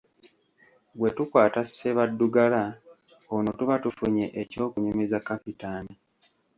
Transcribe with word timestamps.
Bwe 0.97 1.09
tukwata 1.15 1.61
Ssebaddugala 1.65 2.63
ono 3.35 3.49
tuba 3.57 3.75
tufunye 3.83 4.25
eky'okunyumiza 4.41 5.17
Kapitaani. 5.27 5.93